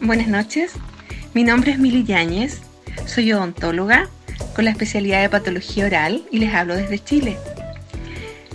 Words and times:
Buenas 0.00 0.28
noches, 0.28 0.72
mi 1.32 1.44
nombre 1.44 1.72
es 1.72 1.78
Mili 1.78 2.04
Yáñez, 2.04 2.60
soy 3.06 3.32
odontóloga 3.32 4.08
con 4.54 4.64
la 4.64 4.72
especialidad 4.72 5.22
de 5.22 5.28
patología 5.28 5.86
oral 5.86 6.24
y 6.30 6.38
les 6.38 6.52
hablo 6.52 6.74
desde 6.74 7.02
Chile. 7.02 7.38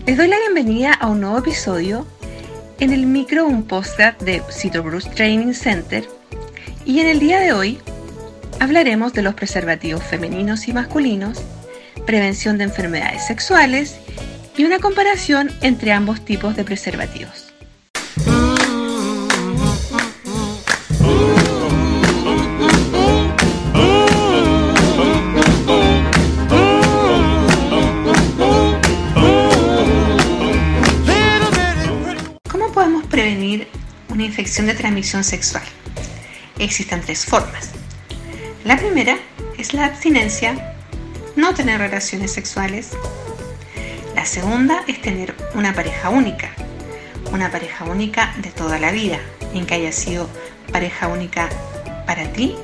Les 0.05 0.17
doy 0.17 0.27
la 0.27 0.37
bienvenida 0.37 0.93
a 0.93 1.07
un 1.07 1.21
nuevo 1.21 1.39
episodio 1.39 2.05
en 2.79 2.93
el 2.93 3.05
micro 3.05 3.47
un 3.47 3.63
podcast 3.63 4.21
de 4.21 4.43
Bruce 4.81 5.09
Training 5.09 5.53
Center 5.53 6.07
y 6.85 6.99
en 6.99 7.07
el 7.07 7.19
día 7.19 7.39
de 7.39 7.53
hoy 7.53 7.79
hablaremos 8.59 9.13
de 9.13 9.23
los 9.23 9.33
preservativos 9.33 10.03
femeninos 10.03 10.67
y 10.67 10.73
masculinos, 10.73 11.41
prevención 12.05 12.57
de 12.57 12.65
enfermedades 12.65 13.25
sexuales 13.25 13.97
y 14.55 14.65
una 14.65 14.79
comparación 14.79 15.49
entre 15.61 15.93
ambos 15.93 16.23
tipos 16.23 16.55
de 16.55 16.63
preservativos. 16.63 17.48
Infección 33.41 34.67
de 34.67 34.73
transmisión 34.73 35.23
sexual. 35.23 35.63
Existen 36.57 37.01
tres 37.01 37.25
formas. 37.25 37.71
La 38.63 38.77
primera 38.77 39.17
es 39.57 39.73
la 39.73 39.85
abstinencia, 39.85 40.75
no 41.35 41.53
tener 41.53 41.79
relaciones 41.79 42.31
sexuales. 42.31 42.91
La 44.15 44.25
segunda 44.25 44.83
es 44.87 45.01
tener 45.01 45.35
una 45.55 45.73
pareja 45.73 46.09
única, 46.09 46.49
una 47.31 47.49
pareja 47.51 47.85
única 47.85 48.33
de 48.37 48.49
toda 48.49 48.79
la 48.79 48.91
vida, 48.91 49.19
en 49.53 49.65
que 49.65 49.75
haya 49.75 49.91
sido 49.91 50.29
pareja 50.71 51.07
única 51.07 51.49
para 52.05 52.31
ti 52.33 52.55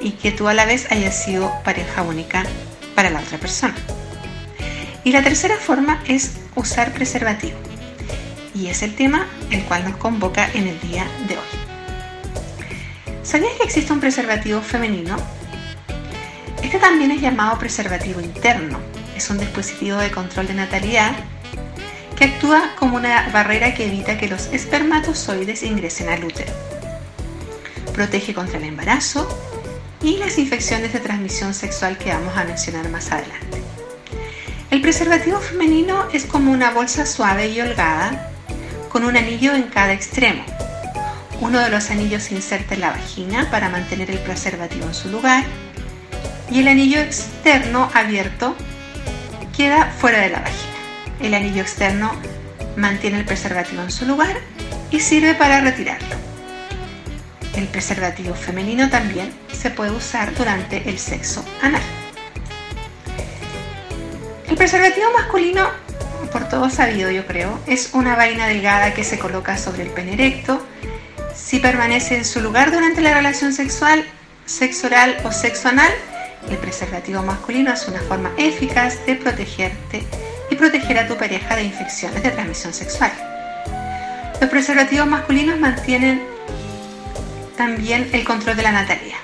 y 0.00 0.12
que 0.12 0.32
tú 0.32 0.48
a 0.48 0.54
la 0.54 0.66
vez 0.66 0.90
hayas 0.90 1.24
sido 1.24 1.52
pareja 1.64 2.02
única 2.02 2.44
para 2.94 3.10
la 3.10 3.20
otra 3.20 3.38
persona. 3.38 3.74
Y 5.04 5.12
la 5.12 5.22
tercera 5.22 5.56
forma 5.56 6.02
es 6.06 6.32
usar 6.54 6.92
preservativo 6.92 7.71
y 8.54 8.68
es 8.68 8.82
el 8.82 8.94
tema 8.94 9.26
el 9.50 9.62
cual 9.64 9.84
nos 9.84 9.96
convoca 9.96 10.50
en 10.52 10.68
el 10.68 10.80
día 10.80 11.06
de 11.28 11.36
hoy. 11.36 11.44
¿Sabías 13.22 13.52
que 13.56 13.64
existe 13.64 13.92
un 13.92 14.00
preservativo 14.00 14.60
femenino? 14.60 15.16
Este 16.62 16.78
también 16.78 17.10
es 17.10 17.20
llamado 17.20 17.58
preservativo 17.58 18.20
interno. 18.20 18.78
Es 19.16 19.30
un 19.30 19.38
dispositivo 19.38 19.98
de 19.98 20.10
control 20.10 20.48
de 20.48 20.54
natalidad 20.54 21.12
que 22.16 22.24
actúa 22.24 22.74
como 22.78 22.96
una 22.96 23.28
barrera 23.30 23.74
que 23.74 23.86
evita 23.86 24.18
que 24.18 24.28
los 24.28 24.46
espermatozoides 24.46 25.62
ingresen 25.62 26.08
al 26.08 26.24
útero. 26.24 26.52
Protege 27.92 28.34
contra 28.34 28.58
el 28.58 28.64
embarazo 28.64 29.28
y 30.02 30.16
las 30.16 30.38
infecciones 30.38 30.92
de 30.92 31.00
transmisión 31.00 31.54
sexual 31.54 31.98
que 31.98 32.12
vamos 32.12 32.36
a 32.36 32.44
mencionar 32.44 32.88
más 32.88 33.12
adelante. 33.12 33.62
El 34.70 34.80
preservativo 34.80 35.38
femenino 35.38 36.08
es 36.12 36.24
como 36.24 36.50
una 36.50 36.70
bolsa 36.70 37.06
suave 37.06 37.48
y 37.48 37.60
holgada 37.60 38.31
con 38.92 39.04
un 39.04 39.16
anillo 39.16 39.54
en 39.54 39.62
cada 39.64 39.94
extremo. 39.94 40.44
Uno 41.40 41.60
de 41.60 41.70
los 41.70 41.90
anillos 41.90 42.24
se 42.24 42.34
inserta 42.34 42.74
en 42.74 42.82
la 42.82 42.90
vagina 42.90 43.50
para 43.50 43.70
mantener 43.70 44.10
el 44.10 44.18
preservativo 44.18 44.86
en 44.86 44.94
su 44.94 45.08
lugar 45.08 45.44
y 46.50 46.60
el 46.60 46.68
anillo 46.68 47.00
externo 47.00 47.90
abierto 47.94 48.54
queda 49.56 49.90
fuera 49.98 50.18
de 50.18 50.28
la 50.28 50.40
vagina. 50.40 50.72
El 51.20 51.32
anillo 51.32 51.62
externo 51.62 52.12
mantiene 52.76 53.18
el 53.18 53.24
preservativo 53.24 53.82
en 53.82 53.90
su 53.90 54.04
lugar 54.04 54.36
y 54.90 55.00
sirve 55.00 55.34
para 55.34 55.62
retirarlo. 55.62 56.16
El 57.56 57.68
preservativo 57.68 58.34
femenino 58.34 58.90
también 58.90 59.32
se 59.52 59.70
puede 59.70 59.92
usar 59.92 60.34
durante 60.34 60.88
el 60.88 60.98
sexo 60.98 61.42
anal. 61.62 61.82
El 64.48 64.56
preservativo 64.56 65.06
masculino 65.16 65.70
por 66.32 66.48
todo 66.48 66.70
sabido 66.70 67.10
yo 67.10 67.26
creo, 67.26 67.60
es 67.66 67.90
una 67.92 68.16
vaina 68.16 68.46
delgada 68.46 68.94
que 68.94 69.04
se 69.04 69.18
coloca 69.18 69.58
sobre 69.58 69.82
el 69.82 69.90
pene 69.90 70.14
erecto. 70.14 70.66
Si 71.34 71.58
permanece 71.58 72.16
en 72.16 72.24
su 72.24 72.40
lugar 72.40 72.72
durante 72.72 73.02
la 73.02 73.14
relación 73.14 73.52
sexual, 73.52 74.04
sexo 74.46 74.86
oral 74.86 75.16
o 75.24 75.32
sexo 75.32 75.68
anal, 75.68 75.92
el 76.50 76.56
preservativo 76.56 77.22
masculino 77.22 77.72
es 77.72 77.86
una 77.86 78.00
forma 78.00 78.32
eficaz 78.36 79.04
de 79.06 79.16
protegerte 79.16 80.04
y 80.50 80.56
proteger 80.56 80.98
a 80.98 81.06
tu 81.06 81.16
pareja 81.16 81.54
de 81.54 81.64
infecciones 81.64 82.22
de 82.22 82.30
transmisión 82.30 82.72
sexual. 82.72 83.12
Los 84.40 84.50
preservativos 84.50 85.06
masculinos 85.06 85.58
mantienen 85.58 86.22
también 87.56 88.10
el 88.12 88.24
control 88.24 88.56
de 88.56 88.62
la 88.62 88.72
natalidad. 88.72 89.18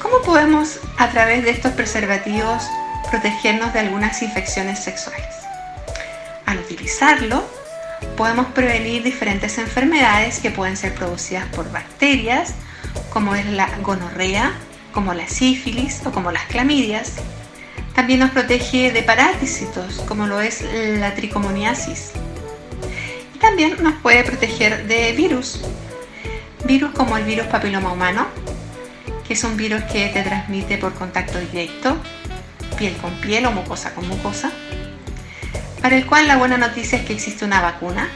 ¿Cómo 0.00 0.22
podemos 0.22 0.80
a 0.98 1.08
través 1.10 1.44
de 1.44 1.50
estos 1.50 1.72
preservativos 1.72 2.66
protegernos 3.10 3.72
de 3.72 3.80
algunas 3.80 4.20
infecciones 4.22 4.82
sexuales? 4.82 5.35
Al 6.46 6.58
utilizarlo, 6.58 7.44
podemos 8.16 8.46
prevenir 8.46 9.02
diferentes 9.02 9.58
enfermedades 9.58 10.38
que 10.38 10.50
pueden 10.50 10.76
ser 10.76 10.94
producidas 10.94 11.44
por 11.46 11.70
bacterias, 11.70 12.54
como 13.10 13.34
es 13.34 13.46
la 13.46 13.68
gonorrea, 13.82 14.52
como 14.92 15.12
la 15.12 15.28
sífilis 15.28 16.00
o 16.06 16.12
como 16.12 16.32
las 16.32 16.44
clamidias. 16.44 17.14
También 17.94 18.20
nos 18.20 18.30
protege 18.30 18.92
de 18.92 19.02
parásitos, 19.02 20.02
como 20.06 20.26
lo 20.26 20.40
es 20.40 20.62
la 20.98 21.14
tricomoniasis. 21.14 22.12
También 23.40 23.76
nos 23.82 23.94
puede 23.94 24.24
proteger 24.24 24.86
de 24.86 25.12
virus. 25.12 25.60
Virus 26.64 26.92
como 26.92 27.16
el 27.16 27.24
virus 27.24 27.46
papiloma 27.46 27.92
humano, 27.92 28.26
que 29.26 29.34
es 29.34 29.44
un 29.44 29.56
virus 29.56 29.82
que 29.84 30.08
te 30.08 30.22
transmite 30.22 30.78
por 30.78 30.94
contacto 30.94 31.38
directo, 31.38 31.96
piel 32.78 32.96
con 32.96 33.12
piel 33.20 33.46
o 33.46 33.52
mucosa 33.52 33.94
con 33.94 34.06
mucosa 34.08 34.50
para 35.86 35.98
el 35.98 36.06
cual 36.06 36.26
la 36.26 36.36
buena 36.36 36.58
noticia 36.58 36.98
es 36.98 37.04
que 37.04 37.12
existe 37.12 37.44
una 37.44 37.60
vacuna 37.60 38.08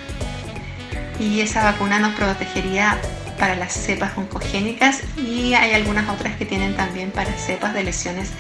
y 1.20 1.40
esa 1.40 1.62
vacuna 1.62 2.00
nos 2.00 2.16
protegería 2.16 2.98
para 3.38 3.54
las 3.54 3.72
cepas 3.72 4.18
oncogénicas 4.18 5.02
y 5.16 5.54
hay 5.54 5.74
algunas 5.74 6.08
otras 6.08 6.34
que 6.34 6.44
tienen 6.44 6.74
también 6.74 7.12
para 7.12 7.32
cepas 7.34 7.72
de 7.72 7.84
lesiones 7.84 8.30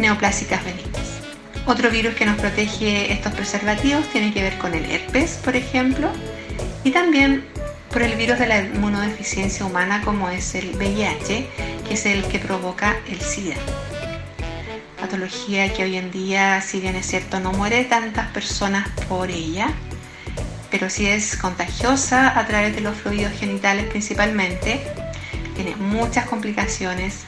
neoplásicas 0.00 0.64
benignas. 0.64 1.20
Otro 1.66 1.88
virus 1.88 2.16
que 2.16 2.26
nos 2.26 2.36
protege 2.36 3.12
estos 3.12 3.32
preservativos 3.32 4.04
tiene 4.08 4.34
que 4.34 4.42
ver 4.42 4.58
con 4.58 4.74
el 4.74 4.90
herpes, 4.90 5.38
por 5.44 5.54
ejemplo, 5.54 6.10
y 6.82 6.90
también 6.90 7.44
por 7.92 8.02
el 8.02 8.16
virus 8.16 8.40
de 8.40 8.48
la 8.48 8.58
inmunodeficiencia 8.58 9.66
humana 9.66 10.02
como 10.04 10.30
es 10.30 10.56
el 10.56 10.74
VIH, 10.74 11.46
que 11.86 11.94
es 11.94 12.06
el 12.06 12.24
que 12.24 12.40
provoca 12.40 12.96
el 13.08 13.20
SIDA 13.20 13.54
patología 14.98 15.72
que 15.72 15.84
hoy 15.84 15.96
en 15.96 16.10
día, 16.10 16.60
si 16.60 16.80
bien 16.80 16.96
es 16.96 17.06
cierto, 17.06 17.40
no 17.40 17.52
muere 17.52 17.84
tantas 17.84 18.28
personas 18.28 18.88
por 19.08 19.30
ella, 19.30 19.72
pero 20.70 20.90
sí 20.90 21.06
es 21.06 21.36
contagiosa 21.36 22.38
a 22.38 22.46
través 22.46 22.74
de 22.74 22.82
los 22.82 22.96
fluidos 22.96 23.32
genitales 23.32 23.86
principalmente, 23.86 24.80
tiene 25.54 25.76
muchas 25.76 26.26
complicaciones, 26.26 27.24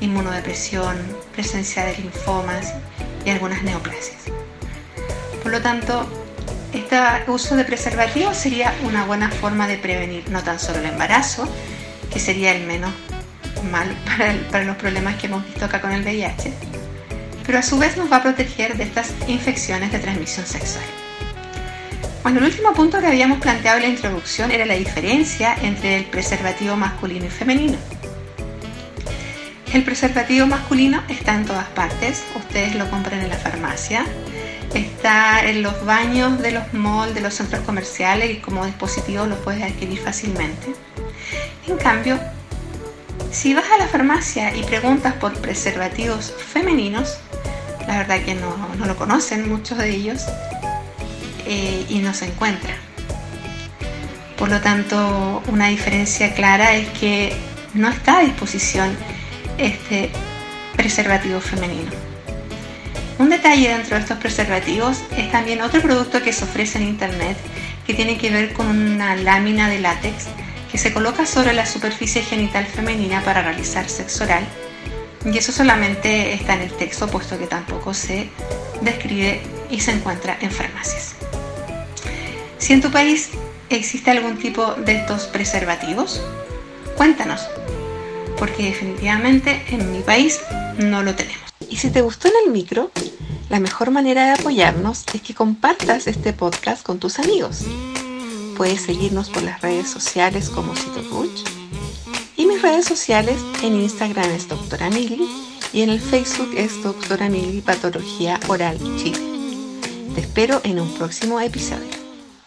inmunodepresión, 0.00 0.96
presencia 1.32 1.84
de 1.84 1.96
linfomas 1.96 2.74
y 3.24 3.30
algunas 3.30 3.62
neoplasias. 3.62 4.24
Por 5.42 5.52
lo 5.52 5.62
tanto, 5.62 6.06
este 6.72 6.98
uso 7.26 7.56
de 7.56 7.64
preservativos 7.64 8.36
sería 8.36 8.74
una 8.84 9.04
buena 9.06 9.30
forma 9.30 9.66
de 9.66 9.78
prevenir 9.78 10.28
no 10.30 10.42
tan 10.42 10.58
solo 10.60 10.78
el 10.78 10.86
embarazo, 10.86 11.48
que 12.12 12.18
sería 12.18 12.52
el 12.52 12.64
menos 12.66 12.92
mal 13.70 13.88
para, 14.04 14.34
para 14.50 14.64
los 14.64 14.76
problemas 14.76 15.16
que 15.16 15.26
hemos 15.26 15.44
visto 15.44 15.64
acá 15.64 15.80
con 15.80 15.92
el 15.92 16.02
VIH, 16.02 16.77
pero 17.48 17.60
a 17.60 17.62
su 17.62 17.78
vez 17.78 17.96
nos 17.96 18.12
va 18.12 18.16
a 18.16 18.22
proteger 18.22 18.76
de 18.76 18.84
estas 18.84 19.14
infecciones 19.26 19.90
de 19.90 19.98
transmisión 19.98 20.44
sexual. 20.44 20.84
Bueno, 22.22 22.40
el 22.40 22.44
último 22.44 22.74
punto 22.74 23.00
que 23.00 23.06
habíamos 23.06 23.40
planteado 23.40 23.78
en 23.78 23.84
la 23.84 23.88
introducción 23.88 24.50
era 24.50 24.66
la 24.66 24.74
diferencia 24.74 25.56
entre 25.62 25.96
el 25.96 26.04
preservativo 26.04 26.76
masculino 26.76 27.24
y 27.24 27.30
femenino. 27.30 27.78
El 29.72 29.82
preservativo 29.82 30.46
masculino 30.46 31.02
está 31.08 31.36
en 31.36 31.46
todas 31.46 31.66
partes, 31.68 32.22
ustedes 32.36 32.74
lo 32.74 32.90
compran 32.90 33.20
en 33.20 33.30
la 33.30 33.38
farmacia, 33.38 34.04
está 34.74 35.42
en 35.46 35.62
los 35.62 35.86
baños 35.86 36.42
de 36.42 36.52
los 36.52 36.74
malls, 36.74 37.14
de 37.14 37.22
los 37.22 37.32
centros 37.32 37.62
comerciales 37.62 38.30
y 38.30 38.36
como 38.40 38.66
dispositivo 38.66 39.24
lo 39.24 39.36
puedes 39.36 39.62
adquirir 39.62 39.98
fácilmente. 40.00 40.74
En 41.66 41.78
cambio, 41.78 42.20
si 43.30 43.54
vas 43.54 43.70
a 43.72 43.78
la 43.78 43.88
farmacia 43.88 44.54
y 44.54 44.64
preguntas 44.64 45.14
por 45.14 45.32
preservativos 45.32 46.30
femeninos, 46.36 47.18
la 47.88 47.98
verdad 47.98 48.20
que 48.20 48.34
no, 48.34 48.86
lo 48.86 48.96
conocen 48.96 49.48
muchos 49.48 49.78
de 49.78 49.88
ellos 49.88 50.22
eh, 51.46 51.86
y 51.88 51.98
no 52.00 52.12
se 52.12 52.26
encuentran. 52.26 52.76
Por 54.36 54.50
lo 54.50 54.60
tanto, 54.60 55.42
una 55.48 55.68
diferencia 55.68 56.34
clara 56.34 56.76
es 56.76 56.86
que 56.90 57.34
no 57.72 57.88
está 57.88 58.18
a 58.18 58.20
disposición 58.20 58.94
este 59.56 60.10
preservativo 60.76 61.40
femenino. 61.40 61.90
Un 63.18 63.30
detalle 63.30 63.70
dentro 63.70 63.96
de 63.96 64.02
estos 64.02 64.18
preservativos 64.18 64.98
es 65.16 65.32
también 65.32 65.62
otro 65.62 65.80
producto 65.80 66.22
que 66.22 66.32
se 66.32 66.44
ofrece 66.44 66.78
en 66.78 66.88
internet 66.88 67.38
que 67.86 67.94
tiene 67.94 68.18
que 68.18 68.30
ver 68.30 68.52
con 68.52 68.68
una 68.68 69.16
lámina 69.16 69.68
de 69.70 69.80
látex 69.80 70.26
que 70.70 70.76
se 70.76 70.92
coloca 70.92 71.24
sobre 71.24 71.54
la 71.54 71.64
superficie 71.64 72.22
genital 72.22 72.66
femenina 72.66 73.24
para 73.24 73.40
realizar 73.40 73.88
sexo 73.88 74.24
oral. 74.24 74.46
Y 75.32 75.36
eso 75.36 75.52
solamente 75.52 76.32
está 76.32 76.54
en 76.54 76.62
el 76.62 76.72
texto, 76.72 77.06
puesto 77.08 77.38
que 77.38 77.46
tampoco 77.46 77.92
se 77.92 78.30
describe 78.80 79.42
y 79.70 79.80
se 79.80 79.92
encuentra 79.92 80.38
en 80.40 80.50
farmacias. 80.50 81.14
Si 82.56 82.72
en 82.72 82.80
tu 82.80 82.90
país 82.90 83.30
existe 83.68 84.10
algún 84.10 84.38
tipo 84.38 84.74
de 84.74 84.96
estos 84.96 85.26
preservativos, 85.26 86.22
cuéntanos, 86.96 87.46
porque 88.38 88.64
definitivamente 88.64 89.62
en 89.68 89.92
mi 89.92 90.00
país 90.00 90.40
no 90.78 91.02
lo 91.02 91.14
tenemos. 91.14 91.48
Y 91.68 91.76
si 91.76 91.90
te 91.90 92.00
gustó 92.00 92.28
en 92.28 92.34
el 92.46 92.52
micro, 92.52 92.90
la 93.50 93.60
mejor 93.60 93.90
manera 93.90 94.26
de 94.26 94.32
apoyarnos 94.32 95.04
es 95.12 95.20
que 95.20 95.34
compartas 95.34 96.06
este 96.06 96.32
podcast 96.32 96.82
con 96.82 96.98
tus 96.98 97.18
amigos. 97.18 97.64
Puedes 98.56 98.82
seguirnos 98.82 99.28
por 99.28 99.42
las 99.42 99.60
redes 99.60 99.88
sociales 99.90 100.48
como 100.48 100.72
mis 100.72 101.57
redes 102.68 102.84
sociales 102.84 103.38
en 103.62 103.80
Instagram 103.80 104.30
es 104.30 104.46
Doctora 104.46 104.90
Mili 104.90 105.26
y 105.72 105.80
en 105.80 105.88
el 105.88 106.00
Facebook 106.00 106.50
es 106.54 106.82
Doctora 106.82 107.30
Mili 107.30 107.62
Patología 107.62 108.38
Oral 108.46 108.76
Chile. 108.98 109.18
Te 110.14 110.20
espero 110.20 110.60
en 110.64 110.78
un 110.78 110.92
próximo 110.92 111.40
episodio. 111.40 111.87